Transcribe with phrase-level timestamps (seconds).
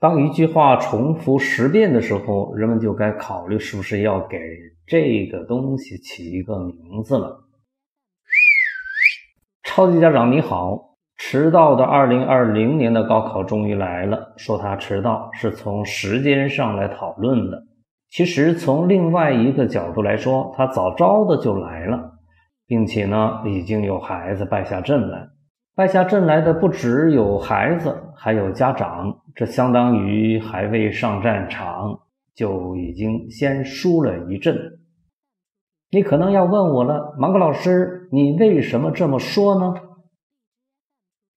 [0.00, 4.38] 当一句话重复十遍的时候，人们就该考虑是不是要给
[4.86, 7.44] 这个东西起一个名字了。
[9.64, 14.34] 超级家长你好，迟到的二零二零年的高考终于来了。
[14.36, 17.60] 说他迟到是从时间上来讨论的，
[18.08, 22.12] 其实从另外一个角度来说，他早招的就来了，
[22.66, 25.28] 并且呢，已经有孩子败下阵来。
[25.78, 32.00] 败下阵来的不只有孩子，还有家长，这相当于还未上战场
[32.34, 34.56] 就已经先输了一阵。
[35.92, 39.74] 你可能要问我了，芒格老师，你为什么这么说呢？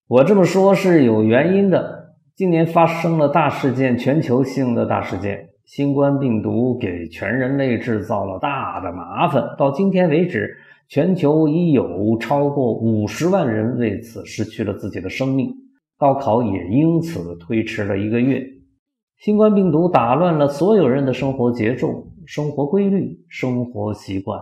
[0.08, 2.16] 我这么说是有原因的。
[2.34, 9.54] 今年发生了大事件，全球性的大事件，新冠病毒给全人类制造了大的麻烦。
[9.56, 10.56] 到今天为止。
[10.92, 15.50] 全球已有超过五十万人为此失去了自己的生命，
[15.96, 18.46] 高考也因此推迟了一个月。
[19.16, 24.38] 新冠病毒打乱了所有人的生活节奏、生活规律、生活习惯。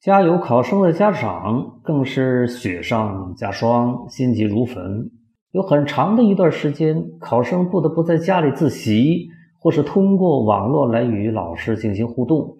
[0.00, 5.10] 家有考生的家长更是雪上加霜，心急如焚。
[5.50, 9.28] 有很长的一段时间，考生不得不在家里自习，
[9.60, 12.56] 或是通过网络来与老师进行互动。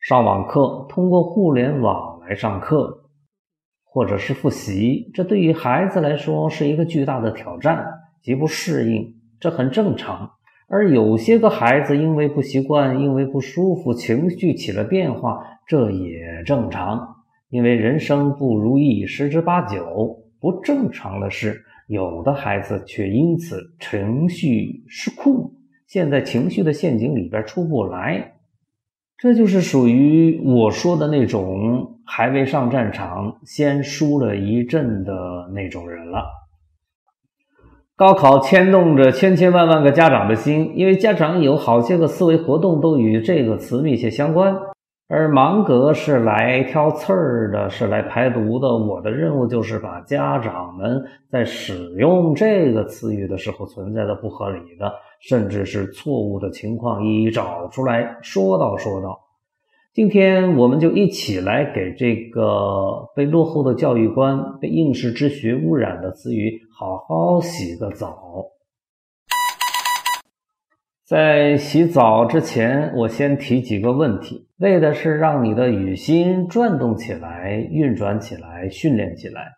[0.00, 3.02] 上网课，通过互联网来上课，
[3.84, 7.86] 或者是复习，这对于孩子来说是一个巨大的挑战，
[8.22, 10.30] 极不适应，这很正常。
[10.68, 17.16] 而有些个孩子因为不习惯，因为不舒服，情绪起了变化，这也正常。
[17.50, 25.52] 因为人生不如意十之八九，不正常的是，有的孩子却因此情绪失控，
[25.86, 28.36] 陷在情绪的陷阱里边出不来。
[29.22, 35.12] 这就是属于我说的那种还未上战场先输了一阵的
[35.54, 36.24] 那种人了。
[37.94, 44.56] 高考牵动着千千万万个家长的心，因为家长有好些个思维活动都与这个词密切相关。
[45.06, 48.74] 而芒格是来挑刺儿的，是来排毒的。
[48.74, 54.90] 我的任务就是把家长们在使用这个词语的时候存在的不合理的。
[55.20, 59.20] 甚至是错误的情况一一找出来说道说道。
[59.92, 68.16] 今天我们就一起来给这个被落后的教育观、被应试之学污染的词语好好洗个澡。
[71.04, 79.48] 在洗澡之前，我先提几个问题，为的是让你的语心转动起来、运转起来、训练起来。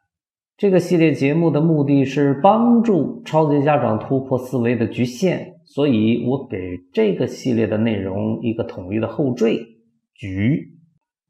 [0.56, 9.56] 这个系列节目的目的是帮助超级家长突破思维的局限，所以我给这个系列的内容一个统一的后缀
[10.14, 10.68] “局”。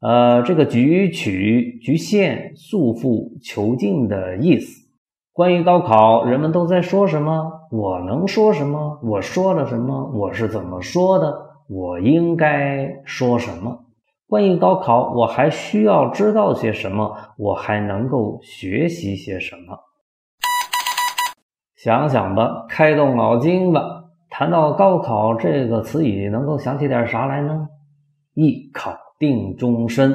[0.01, 4.83] 呃，这个“局”取局限、束缚、囚禁的意思。
[5.31, 7.53] 关于高考，人们都在说什么？
[7.71, 8.99] 我能说什么？
[9.01, 10.11] 我说了什么？
[10.13, 11.33] 我是怎么说的？
[11.69, 13.85] 我应该说什么？
[14.27, 17.15] 关于高考，我还需要知道些什么？
[17.37, 19.79] 我还能够学习些什么？
[21.77, 24.02] 想想吧，开动脑筋吧。
[24.35, 27.67] 谈到高考这个词语，能够想起点啥来呢？
[28.33, 30.11] 一考定终身。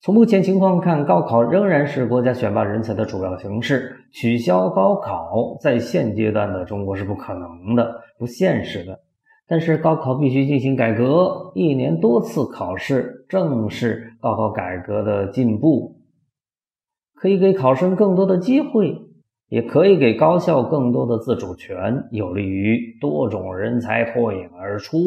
[0.00, 3.94] 从目前情况看，高考仍然是国家选拔人才的主要形式。
[4.12, 8.98] 取消高考，在现阶段的中国是不可能的，不现实的。
[9.46, 16.00] 但是高考必须进行改革，一年多次考试正是高考改革的进步，
[17.14, 18.98] 可以给考生更多的机会，
[19.50, 24.98] 也可以给高校更多的自主权，有利于多种人才脱颖而出。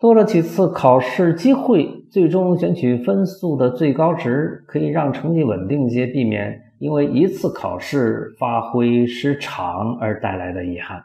[0.00, 11.02] 多了几次考试机会，最终选取分数的最高值，可以让成绩稳定些，避免因为一次考试发挥失常而带来的遗憾。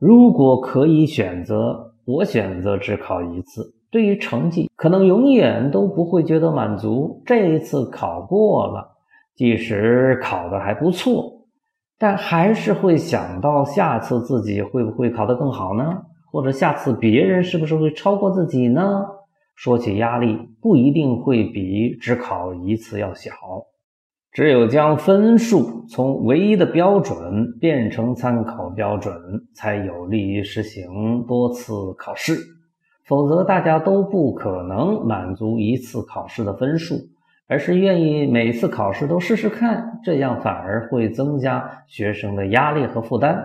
[0.00, 3.72] 如果可以选择，我选择只考一次。
[3.90, 7.22] 对于成绩，可能永远都不会觉得满足。
[7.24, 8.96] 这一次考过了，
[9.36, 11.37] 即使考得还不错，
[11.98, 16.02] 但还是会想到下次自己会不会考得更好呢？
[16.30, 19.04] 或者下次别人是不是会超过自己呢？
[19.56, 23.32] 说起压力，不一定会比只考一次要小。
[24.30, 29.12] 只有将分数从唯一的标准变成参考标准，
[29.54, 32.36] 才有利于实行多次考试。
[33.04, 36.94] 否则，大家都不可能满足一次考试的分数，
[37.48, 43.42] 而是愿意每次考试都试试看，这样反而会增加学生的压力和负担。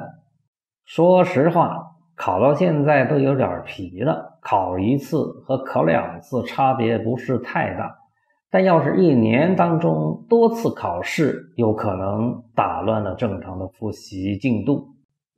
[0.85, 7.97] 说实话，考到现在都有点疲了，考一次和考两次差别不是太大。
[8.51, 14.92] 但要是一年当中多次考试，有可能打乱了正常的复习进度。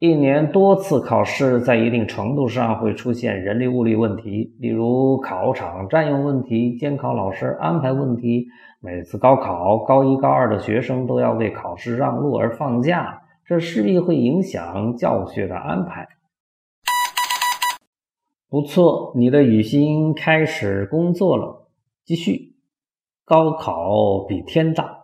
[0.06, 8.48] 一年多次考试，在一定程度上会出现人力物力问题，例如考场占用问题、监考老师安排问题。
[8.80, 16.08] 每次高考，高一高二的学生都要为考试让路而放假，这势必会影响教学的安排。
[18.50, 21.68] 不错，你的雨欣开始工作了。
[22.06, 22.54] 继续，
[23.26, 24.98] 高考比天大，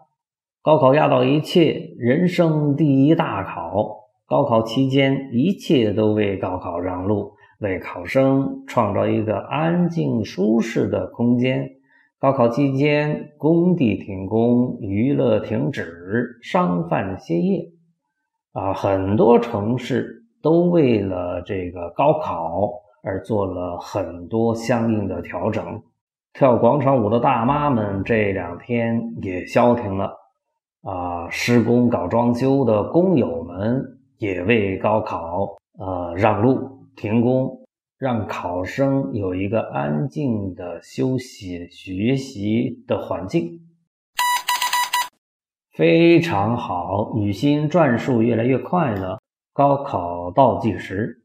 [0.61, 4.00] 高考压倒一切，人生第一大考。
[4.31, 11.69] 高考期间，一切都为高考让路，为考生创造一个安静舒适的空间。
[12.17, 17.73] 高考期间，工地停工，娱乐停止，商贩歇业，
[18.53, 22.69] 啊，很多城市都为了这个高考
[23.03, 25.83] 而做了很多相应的调整。
[26.31, 30.13] 跳广场舞的大妈们这两天也消停了，
[30.83, 33.97] 啊，施工搞装修的工友们。
[34.21, 37.65] 也为高考呃让路停工，
[37.97, 43.61] 让考生有一个安静的休息学习的环境，
[45.75, 47.13] 非常好。
[47.17, 49.17] 雨欣转述越来越快了。
[49.53, 51.23] 高考倒计时，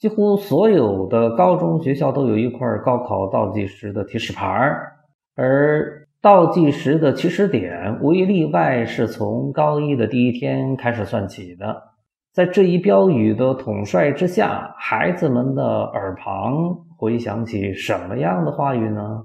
[0.00, 4.96] 几乎所有的高中学校都有一块高考倒计时的提示牌儿
[5.36, 11.91] 而倒计时的起始点无一例外是从高一的第一天开始算起的。
[12.32, 16.54] 在这一标语的统帅之下，孩子们的耳旁
[16.96, 19.24] 回响起什么样的话语呢？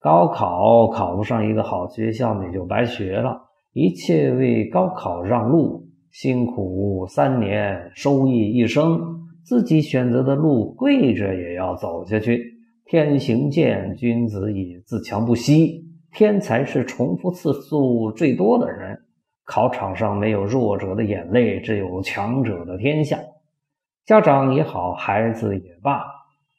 [0.00, 3.42] 高考考不上一个好学校，你就白学了。
[3.74, 8.98] 一切为高考让路，辛苦三年，收益一生。
[9.44, 12.54] 自己选择的路，跪着也要走下去。
[12.86, 15.84] 天行健，君子以自强不息。
[16.12, 18.98] 天才是重复次数最多的人。
[19.46, 23.16] 考场上没有弱者的眼泪，只有强者的天下。
[24.04, 26.04] 家长也好，孩子也罢，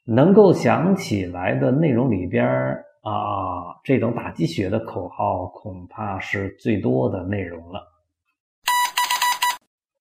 [0.06, 2.48] 能够想起来的内容里边
[3.04, 7.82] 啊，这种打鸡血的口号恐怕是最多的内容了。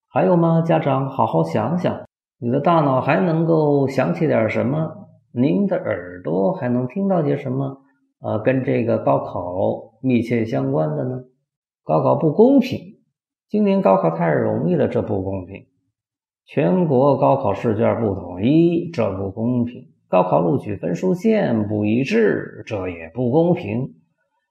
[0.09, 0.61] 还有吗？
[0.61, 2.01] 家长，好好想想，
[2.39, 5.09] 你的大脑还能够想起点什么？
[5.33, 7.81] 您的耳朵还能听到些什么？
[8.21, 9.53] 呃，跟这个高考
[10.01, 11.21] 密切相关的呢？
[11.87, 12.97] 高考不公平，
[13.47, 15.67] 今年高考太容易了，这不公平。
[16.45, 19.87] 全国高考试卷不统一，这不公平。
[20.09, 23.93] 高考录取分数线不一致，这也不公平。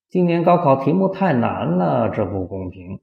[0.08, 2.98] 今年高考题目太难了，这不公平。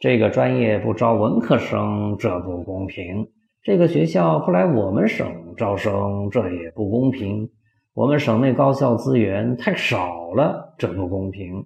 [0.00, 3.28] 这个专业不招文科生，这不公平。
[3.62, 7.48] 这个学校不来我们省招生，这也不公平。
[7.94, 11.64] 我们省内高校资源太少了，这不公平。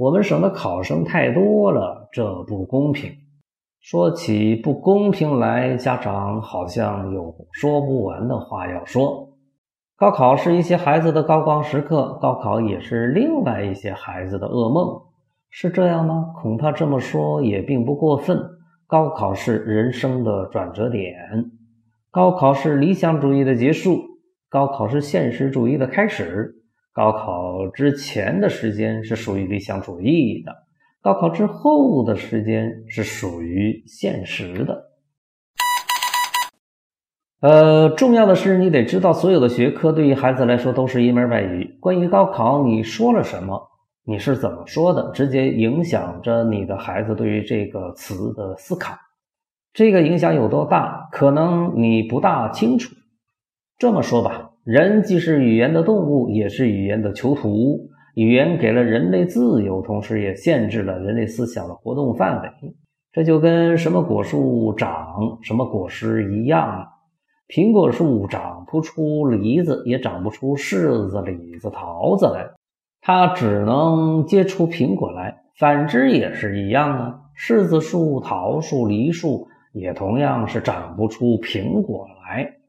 [0.00, 3.12] 我们省的考生太多了，这不公平。
[3.82, 9.36] 说起不公平来，家长好像有说不完的话要说。
[9.98, 15.02] 高考是一些孩子的高光时刻，高考也是另外一些孩子的噩梦，
[15.50, 16.32] 是这样吗？
[16.40, 18.40] 恐怕这么说也并不过分。
[18.86, 21.14] 高考是人生的转折点，
[22.10, 24.00] 高考是理想主义的结束，
[24.48, 26.54] 高考是现实主义的开始。
[26.92, 30.52] 高考之前的时间是属于理想主义的，
[31.00, 34.86] 高考之后的时间是属于现实的。
[37.40, 41.78] 呃，重要的是你得知道，所有的学科对于孩子来说都是一门外语。
[41.80, 43.68] 关于高考，你说了什么？
[44.04, 45.10] 你是怎么说的？
[45.12, 48.94] 直接影响着你的孩子对于这个词的思考。
[49.72, 51.08] 这个影响有多大？
[51.12, 52.94] 可能你不大清楚。
[53.78, 54.49] 这么说吧。
[54.64, 57.88] 人既是语言的动物，也是语言的囚徒。
[58.14, 62.48] 语言给了人类自由，同时也限制了人类思想的活动范围。
[63.12, 66.86] 这就跟什么果树长什么果实一样。
[67.48, 72.50] 苹果树长不出梨子，也长不出柿子、李子、桃子来，
[73.00, 75.42] 它只能结出苹果来。
[75.56, 82.59] 反之也是一样啊，柿子树、桃树、梨树也同样是长不出苹果来。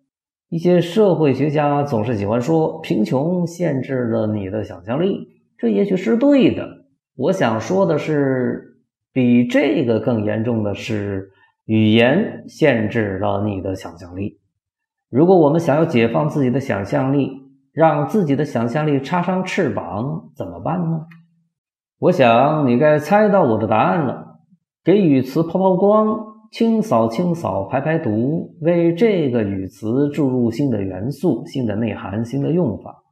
[0.51, 6.67] 一些社会学家总是喜欢说，贫穷限制了你的想象力，这也许是对的。
[7.15, 8.75] 我想说的是，
[9.13, 11.31] 比这个更严重的是，
[11.63, 14.39] 语言限制了你的想象力。
[15.09, 17.31] 如果我们想要解放自己的想象力，
[17.71, 21.05] 让自己的想象力插上翅膀，怎么办呢？
[21.97, 24.41] 我想你该猜到我的答案了。
[24.83, 26.30] 给语词抛抛光。
[26.51, 33.03] 清扫清扫，排排毒，为这个语词注入新的元素、新的内涵、新的用法。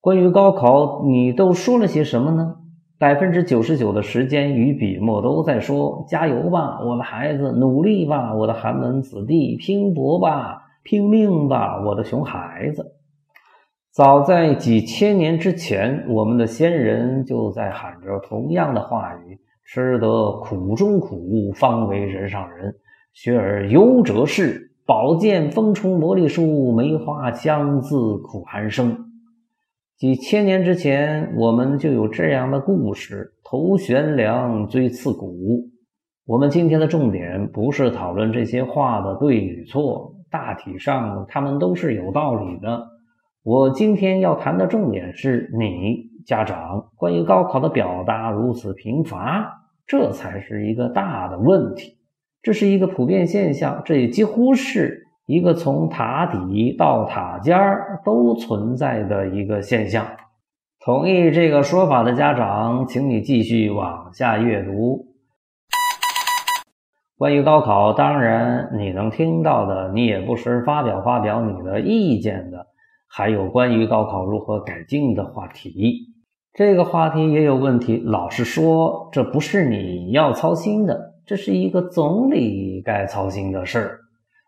[0.00, 2.54] 关于高考，你都说了些什么呢？
[2.96, 7.50] 百分之九十九的时间与笔墨都在说：“加油吧，我的孩子！
[7.50, 9.56] 努力吧，我的寒门子弟！
[9.56, 12.94] 拼搏吧，拼命吧，我的熊孩子！”
[13.90, 22.72] 早在几千年之前，我们的先人就在喊着同样的话语：“吃得苦中苦，方为人上人；
[23.12, 28.96] 学而优则仕，宝剑锋冲磨砺书，梅花香自苦寒生。”
[29.98, 35.68] 几千年之前，我们就有这样的故事：头悬梁，锥刺股。
[36.24, 42.86] 我们今天的重点不是讨论这些话的对与错，大体上他们都是有道理的。
[43.42, 49.57] 我今天要谈的重点是你家长关于高考的表达如此贫乏，
[49.88, 51.98] 这才是一个大的问题。
[52.40, 55.06] 这是一个普遍现象，这也几乎是。
[55.26, 60.06] 一个从塔底到塔尖儿都存在的一个现象。
[60.80, 65.04] 同意这个说法的家长，请你继续往下阅读。
[67.18, 72.66] 关于高考，当然你能听到的，你也不时发表发表你的意见的，
[73.06, 76.07] 还有关于高考如何改进的话题。
[76.58, 78.02] 这个话题也有问题。
[78.04, 84.00] 老实说，这不是你要操心的，这是一个总理该操心的事儿。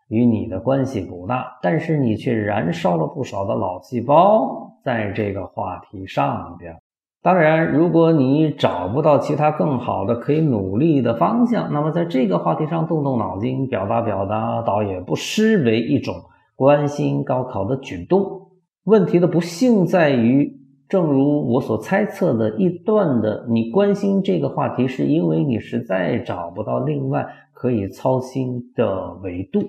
[0.09, 6.75] 与你的关系不大，但是你却燃烧了不少的脑细胞在这个话题上边。
[7.23, 16.13] 当然，如果你找不到其他更好的可以努力的方向，那么在这个话题上动动脑筋、表达表达，倒也不失为一种
[16.57, 18.49] 关心高考的举动。
[18.83, 20.57] 问题的不幸在于，
[20.91, 29.61] 正如我所猜测的一段的，你关心这个话题，是因为你实在找不到另外可以操心的维度。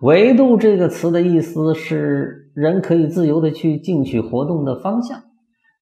[0.00, 5.22] 维度这个词的意思是人可以自由的去进取活动的方向。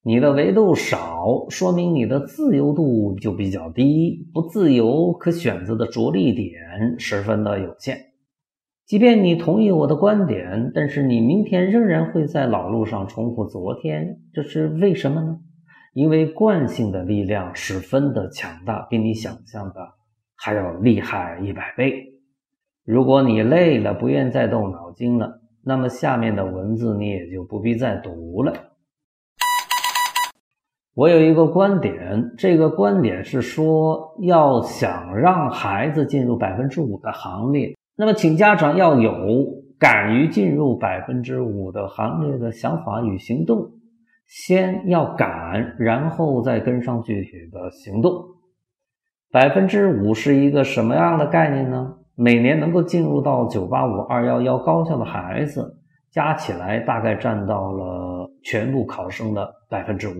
[0.02, 6.52] 你的维度少，说明你的自由度就比较低，不自由，可选择的着力点
[6.98, 7.96] 十分的有限。
[8.86, 15.38] 即便你同意我的观点，但是你明天仍然会在老路上重复昨天，这是为什么呢？
[15.94, 19.94] 因为惯性的力量十分的强大，比你想象的
[20.36, 22.12] 还要厉害一百倍。
[22.84, 28.52] 如果你累了，不愿再动脑筋了，那么下面的文字你也就不必再读了。
[30.94, 39.46] 我有一个观点，这个观点是说，要想让孩子进入百分之五的行列，那么请家长要有
[39.78, 43.70] 敢于进入百分之五的行列的想法与行动。
[44.26, 48.24] 先要敢，然后再跟上具体的行动。
[49.30, 51.94] 百分之五是一个什么样的概念呢？
[52.16, 55.78] 每年能够进入到九八五、二幺幺高校的孩子，
[56.10, 60.14] 加起来大概占到了全部考生的百分之五。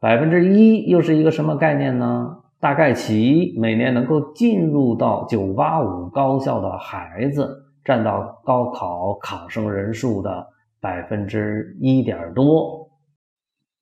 [0.00, 2.36] 百分之一又是一个什么概念呢？
[2.60, 10.46] 大概其每年能够进入到九八五高校的孩子，占到高考考生人数的
[10.80, 12.88] 百分之一点多。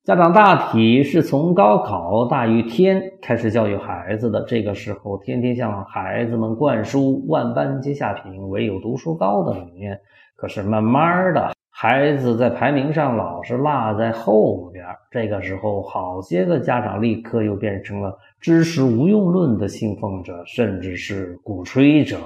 [0.05, 9.99] 家长大体是从高考大于天开始教育孩子的，这个时候天天向孩子们灌输“万般皆下品，唯有读书高”的理念。
[10.37, 22.19] 可是慢慢的，孩子在排名上老是落在后边，这个时候好些个家长立刻又变成了知识无用论的信奉者，甚至是鼓吹者。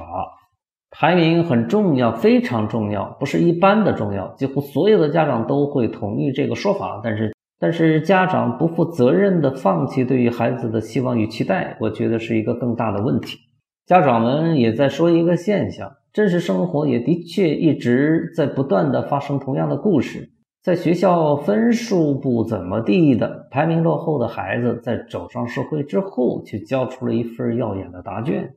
[0.91, 7.33] 排名很重要，非常重要，不是一般的重要，几乎所有的家长都会同意这个说法，但是。
[7.63, 13.37] 但是家长不负责任的放弃对于孩子的希望与期待，我觉得是一个更大的问题。
[13.85, 20.31] 家长们也在说一个现象：真实生活也的确一直在不断的发生同样的故事。
[20.63, 28.53] 在学校分数不怎么地的、排名落后的孩子，在走上社会之后，却交出了一份耀眼的答卷。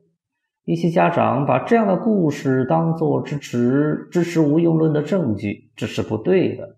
[0.65, 6.75] 一些家长把这样的故事当做支持支持无用论的证据，这是不对的。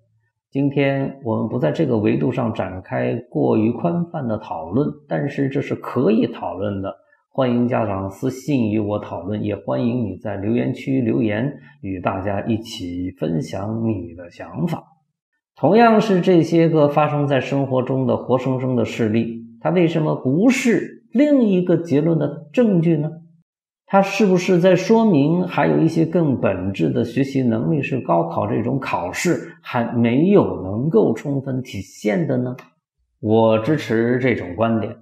[0.52, 6.96] 今天我们不在这个维度上展开过于宽泛的讨论，但是这是可以讨论的。
[7.30, 11.52] 欢迎家长私信与我讨论，也欢迎你在留言区留言，
[11.82, 14.84] 与大家一起分享你的想法。
[15.58, 23.10] 同样是这些个发生在生活中的活生生的事例，它为什么不是另一个结论的证据呢？
[23.86, 32.58] 它是不是在说明还有一些更本质的学习能力是高考这种考试还没有能够充分体现的呢？
[33.22, 34.94] 我支持这种观点。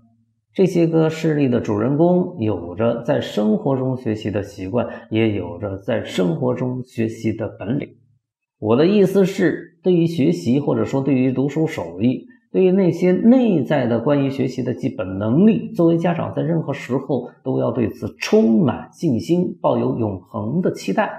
[0.53, 7.89] 这些个事例的主人公有着在生活中学习的习惯，也有着在生活中学习的本领。
[8.59, 21.11] 我的意思是，对于学习或者说对于读书手艺，对于那些内在的关于学习的基本能力，作为家长在任何时候都要对此充满信心，抱有永恒的期待。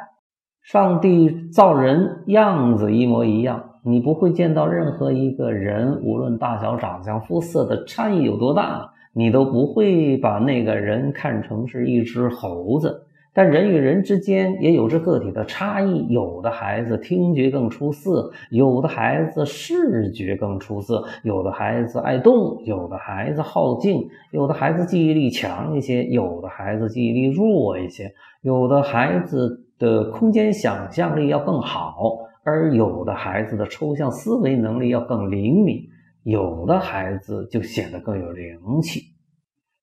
[0.63, 13.03] 上帝造人样子一模一样，你不会见到任何一个人，无论大小、长相、肤色的差异有多大，你都不会把那个人看成是一只猴子。
[13.35, 35.83] 但人与人之间也有着个体的差异，有的孩子听觉更出色，有的孩子视觉更出色，有的孩子爱动，有的孩子好静，有的孩子记忆力强一些，有的孩子记忆力弱一些，有的孩子的空间想象力要更好，而有的孩子的抽象思维能力要更灵敏，
[36.23, 39.14] 有的孩子就显得更有灵气。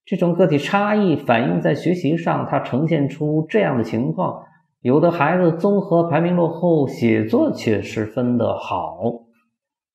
[0.05, 4.43] 这种个体差异反映在学习上，它呈现出这样的情况：
[4.81, 9.27] 有的孩子综合排名落后，写作却十分的好；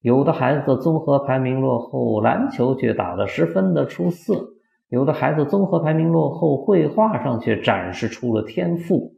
[0.00, 4.34] 有的孩子综合排名落后，篮球却打得十分的出色；
[4.88, 9.12] 有的孩子综合排名落后，绘画上却展示出了天赋；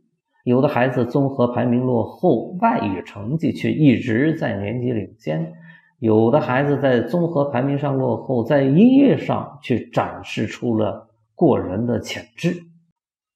[0.45, 5.53] 有的孩子综合排名落后，外语成绩却一直在年级领先。
[5.99, 12.55] 有的孩子在综合排名上落后，在音乐上却展示出了过人的潜质。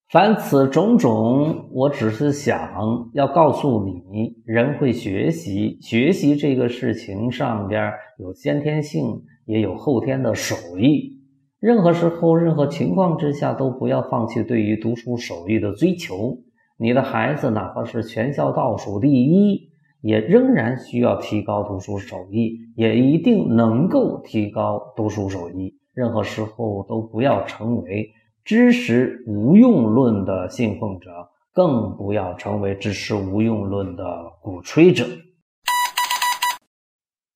[0.09, 11.19] 凡此种种，我只是想要告诉你：人会学习，学习这个事情上边有先天性，也有后天的手艺。
[11.59, 16.37] 任何时候、任何情况之下，都不要放弃对于读书手艺的追求。
[16.77, 19.72] 你的孩子哪怕是全校倒数第一。
[20.03, 25.75] 也仍然需要提高读书手艺，也一定能够提高读书手艺。
[25.95, 28.11] 任何时候都不要成为
[28.45, 31.11] 知识无用论的信奉者，
[31.55, 34.05] 更不要成为知识无用论的
[34.43, 35.07] 鼓吹者。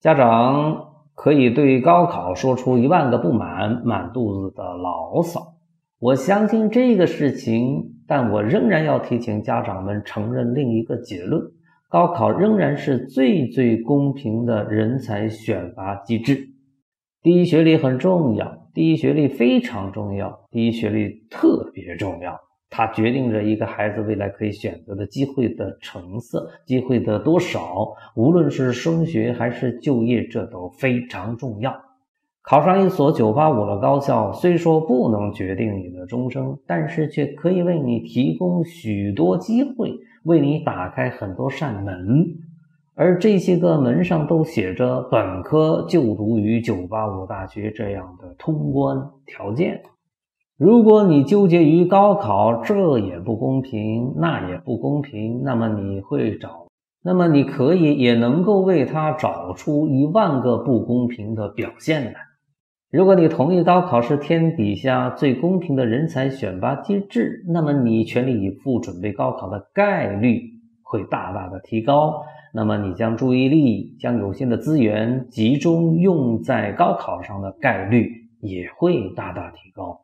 [0.00, 5.54] 家长可以对高考说出一万个不满，满肚子的牢骚。
[5.98, 11.42] 我相信这个事情，但我仍然要提醒家长们承认另一个结论。
[11.88, 16.48] 高考仍然是最最公平的人才选拔机制。
[17.22, 22.36] 第一学历很重要，第一学历非常重要，第一学历特别重要，
[22.70, 27.94] 它决定着一个孩子未来可以选择的机会的成色，机会的多少。
[28.16, 31.72] 无论是升学还是就业，这都非常重要。
[32.42, 39.98] 考上一所985的高校，虽说不能决定你的终生，但是却可以为你提供许多机会。
[40.26, 42.26] 为你打开很多扇门，
[42.96, 49.82] 而这些个门上都写着“本科就读于985大学”这样的通关条件。
[50.58, 56.66] 如果你纠结于高考，这也不公平，那也不公平，那么你会找，
[57.04, 62.25] 那么你可以也能够为他找出一万个不公平的表现来。
[62.92, 70.40] 如果你同意高考是天底下最公平的人才选拔机制，那么你全力以赴准备高考的概率
[70.82, 72.22] 会大大的提高。
[72.54, 78.08] 那么你将注意力、将有限的资源集中用在高考上的概率
[78.40, 80.00] 也会大大提高。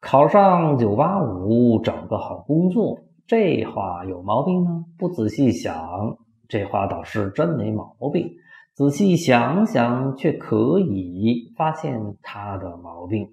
[0.00, 4.84] 考上985，找个好工作，这话有毛病吗？
[4.98, 6.16] 不仔细想，
[6.48, 8.28] 这话倒是真没毛病。
[8.74, 13.28] 仔细想想，却可以发现他的毛病。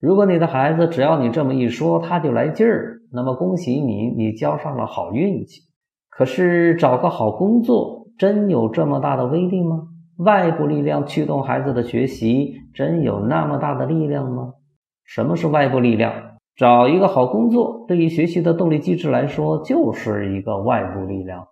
[0.00, 5.62] 如果你的孩子只要你这么一说，他就来劲儿，那么恭喜你，你交上了好运气。
[6.08, 9.88] 可是找个好工作，真有这么大的威力吗？
[10.18, 14.52] 外部力量驱动孩子的学习，真有那么大的力量吗？
[15.04, 16.12] 什么是外部力量？
[16.54, 21.48] 找一个好工作，对于学习的动力机制来说，就是一个外部力量。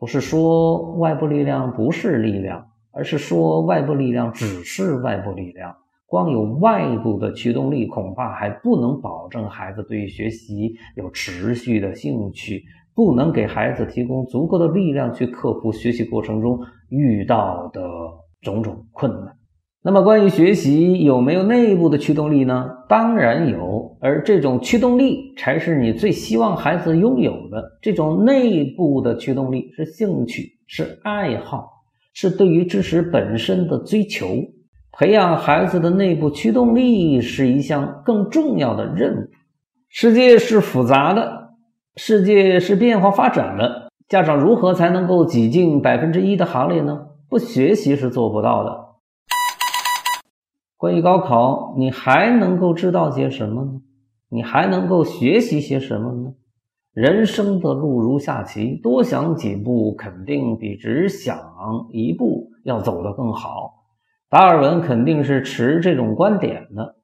[0.00, 5.76] 不是说外部力量不是力量，而是说外部力量只是外部力量。
[6.06, 16.58] 光有外部的驱动力，恐怕还不能保证孩子对于学习有持续的兴趣，不能给孩子提供足够的力量去克服学习过程中
[16.88, 17.82] 遇到的
[18.40, 19.36] 种种困难。
[19.82, 22.68] 那么，关于学习有没有内部的驱动力呢？
[22.86, 27.78] 当然有，而这种驱动力才是你最希望孩子拥有的。
[27.80, 31.66] 这种内部的驱动力是兴趣，是爱好，
[32.12, 34.26] 是对于知识本身的追求。
[34.92, 39.28] 培养孩子的内部驱动力是一项更重要的任务。
[39.88, 41.52] 世界是复杂的，
[41.96, 43.88] 世界是变化发展的。
[44.10, 47.06] 家长如何才能够挤进百分之一的行列呢？
[47.30, 48.89] 不学习是做不到的。
[50.80, 53.82] 关于高考，你还能够知道些什么呢？
[54.30, 56.32] 你还能够学习些什么呢？
[56.94, 61.36] 人生的路如下棋，多想几步肯定比只想
[61.90, 63.74] 一步要走得更好。
[64.30, 66.96] 达尔文肯定是持这种观点的。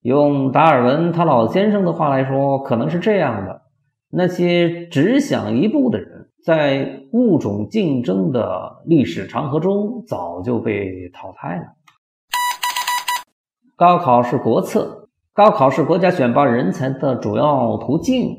[0.00, 3.62] 用达尔文他老先生的话来说，可能是这样的：
[4.10, 11.66] 那些只想一步的人，在物种竞争的历史长河中早就被淘汰了。
[13.74, 18.36] 高考是国策，高考是国家选拔人才的主要途径。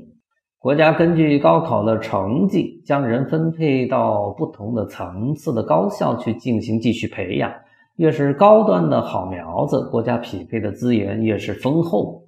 [0.59, 7.51] 国家根据高考的成绩，将人分配到不同的层次的高校去进行继续培养。
[7.95, 12.23] 越是高端的好苗子，国家匹配的资源越是丰厚。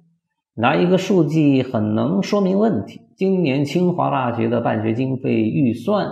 [0.54, 6.08] 拿一个数据很能说明问题：今年清华大学的办学经费预算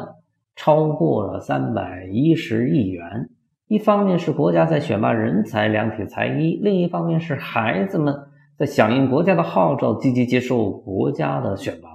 [0.54, 3.30] 超过了三百一十亿元。
[3.74, 8.14] 一方面是国家在选拔人才，量体裁衣；另一方面是孩子们。
[8.56, 11.88] 在响应国家的号召，积极接受国家的选拔。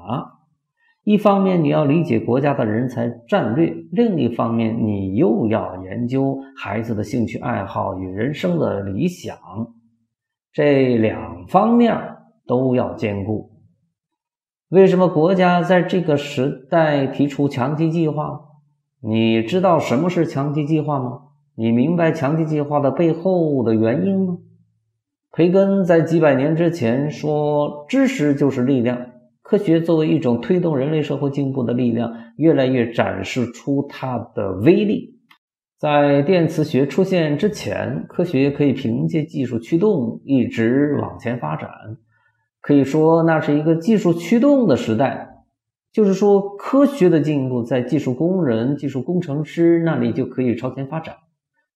[1.06, 9.38] 一方面，你要理解国家的人才战略；另一方面，你又要研究孩子的兴趣爱好与人生的理想。
[10.52, 11.98] 这两方面
[12.46, 13.52] 都要兼顾。
[14.68, 18.42] 为什么国家在这个时代提出强基计划？
[19.02, 21.22] 你知道什么是强基计划吗？
[21.60, 24.38] 你明白强基计划的背后的原因吗？
[25.30, 29.08] 培根在几百年之前说：“知识就是力量。”
[29.44, 35.20] 科学作为一种推动人类社会进步的力量，越来越展示出它的威力。
[35.78, 41.70] 在电磁学出现之前，科学可以凭借技术驱动一直往前发展，
[42.62, 45.28] 可以说那是一个技术驱动的时代。
[45.92, 51.16] 就是说，科学的进步在技术工人、技术工程师那里就可以超前发展。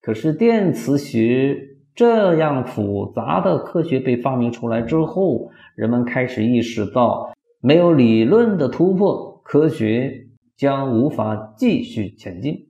[0.04, 1.70] 可是电磁学。
[1.96, 10.26] 这样复杂的科学被发明出来之后，人们开始意识到，没有理论的突破，科学
[10.58, 12.70] 将无法继续前进。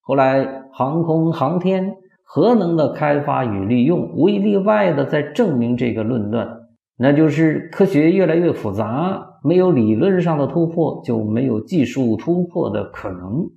[0.00, 6.48] 后来，航空航天、核能的开发与利用，无一例外的在证明这个论断，
[6.96, 13.50] 那就是科学越来越复杂，没有理论上的突破，就没有技术突破的可能。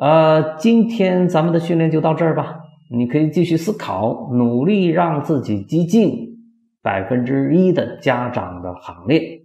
[0.00, 2.60] 呃，今天咱们的训练就到这儿吧。
[2.88, 6.38] 你可以继续思考，努力让自己激进
[6.80, 9.40] 百分之一的家长的行列。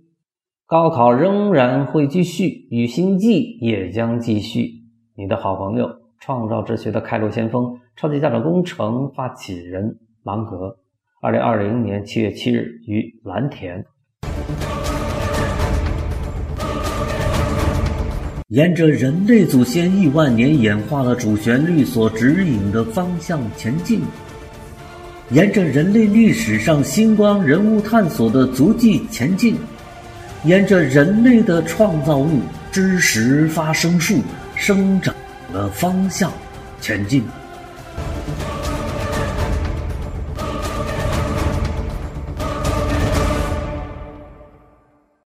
[0.67, 4.69] 高考仍然会继续，与星际也将继续。
[5.17, 5.89] 你的好朋友，
[6.19, 10.77] 创造哲学的开路先锋，超级家长工程发起人芒格，
[11.19, 13.83] 二零二零年七月七日于蓝田。
[18.53, 23.99] 沿着人类祖先亿万年演化的主旋律所指引的方向前进，
[25.31, 29.55] 沿着人类历史上星光人物探索的足迹前进，
[30.43, 34.21] 沿着人类的创造物知识发生树
[34.55, 35.15] 生长
[35.51, 36.31] 的方向
[36.79, 37.23] 前进。